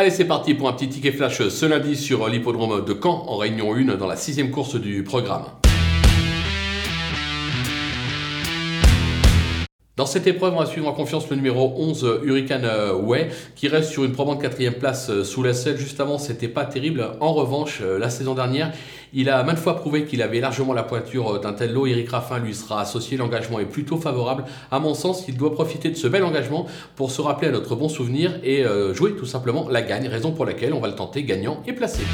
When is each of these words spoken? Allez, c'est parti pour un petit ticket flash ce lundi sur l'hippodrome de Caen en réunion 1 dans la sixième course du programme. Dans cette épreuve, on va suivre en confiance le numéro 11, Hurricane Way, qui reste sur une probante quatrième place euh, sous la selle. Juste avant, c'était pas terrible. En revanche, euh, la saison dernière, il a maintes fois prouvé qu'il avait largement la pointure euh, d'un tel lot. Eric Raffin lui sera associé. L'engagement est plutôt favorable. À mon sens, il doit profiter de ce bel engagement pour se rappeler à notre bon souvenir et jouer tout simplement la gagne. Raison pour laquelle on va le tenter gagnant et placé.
Allez, 0.00 0.12
c'est 0.12 0.26
parti 0.26 0.54
pour 0.54 0.68
un 0.68 0.74
petit 0.74 0.88
ticket 0.88 1.10
flash 1.10 1.48
ce 1.48 1.66
lundi 1.66 1.96
sur 1.96 2.28
l'hippodrome 2.28 2.84
de 2.84 2.96
Caen 3.02 3.24
en 3.26 3.36
réunion 3.36 3.74
1 3.74 3.96
dans 3.96 4.06
la 4.06 4.14
sixième 4.14 4.52
course 4.52 4.76
du 4.76 5.02
programme. 5.02 5.46
Dans 9.98 10.06
cette 10.06 10.28
épreuve, 10.28 10.54
on 10.54 10.60
va 10.60 10.66
suivre 10.66 10.86
en 10.86 10.92
confiance 10.92 11.28
le 11.28 11.34
numéro 11.34 11.74
11, 11.76 12.20
Hurricane 12.22 12.64
Way, 13.02 13.30
qui 13.56 13.66
reste 13.66 13.90
sur 13.90 14.04
une 14.04 14.12
probante 14.12 14.40
quatrième 14.40 14.74
place 14.74 15.10
euh, 15.10 15.24
sous 15.24 15.42
la 15.42 15.52
selle. 15.52 15.76
Juste 15.76 15.98
avant, 15.98 16.18
c'était 16.18 16.46
pas 16.46 16.64
terrible. 16.66 17.04
En 17.18 17.32
revanche, 17.32 17.80
euh, 17.82 17.98
la 17.98 18.08
saison 18.08 18.36
dernière, 18.36 18.70
il 19.12 19.28
a 19.28 19.42
maintes 19.42 19.58
fois 19.58 19.74
prouvé 19.74 20.04
qu'il 20.04 20.22
avait 20.22 20.38
largement 20.38 20.72
la 20.72 20.84
pointure 20.84 21.34
euh, 21.34 21.38
d'un 21.40 21.52
tel 21.52 21.72
lot. 21.72 21.88
Eric 21.88 22.10
Raffin 22.10 22.38
lui 22.38 22.54
sera 22.54 22.80
associé. 22.80 23.16
L'engagement 23.16 23.58
est 23.58 23.64
plutôt 23.64 23.96
favorable. 23.96 24.44
À 24.70 24.78
mon 24.78 24.94
sens, 24.94 25.24
il 25.26 25.36
doit 25.36 25.52
profiter 25.52 25.90
de 25.90 25.96
ce 25.96 26.06
bel 26.06 26.22
engagement 26.22 26.66
pour 26.94 27.10
se 27.10 27.20
rappeler 27.20 27.48
à 27.48 27.50
notre 27.50 27.74
bon 27.74 27.88
souvenir 27.88 28.38
et 28.44 28.62
jouer 28.94 29.16
tout 29.16 29.26
simplement 29.26 29.68
la 29.68 29.82
gagne. 29.82 30.06
Raison 30.06 30.30
pour 30.30 30.44
laquelle 30.44 30.74
on 30.74 30.80
va 30.80 30.86
le 30.86 30.94
tenter 30.94 31.24
gagnant 31.24 31.60
et 31.66 31.72
placé. 31.72 32.04